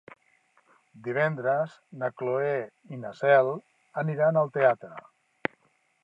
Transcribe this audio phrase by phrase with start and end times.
[1.07, 2.55] Divendres na Cloè
[2.97, 3.51] i na Cel
[4.03, 4.97] aniran al teatre.